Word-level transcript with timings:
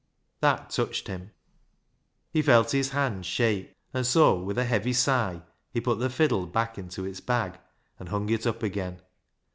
That 0.39 0.71
touched 0.71 1.05
him. 1.07 1.29
He 2.31 2.41
felt 2.41 2.71
his 2.71 2.89
hand 2.89 3.23
shake, 3.23 3.75
and 3.93 4.03
so, 4.03 4.35
with 4.35 4.57
a 4.57 4.63
heavy 4.65 4.93
sigh, 4.93 5.43
he 5.69 5.79
put 5.79 5.99
the 5.99 6.09
fiddle 6.09 6.47
back 6.47 6.79
into 6.79 7.05
its 7.05 7.19
bag 7.21 7.59
and 7.99 8.09
hung 8.09 8.27
it 8.29 8.47
up 8.47 8.63
again. 8.63 9.03